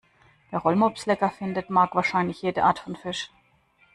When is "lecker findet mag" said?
1.05-1.93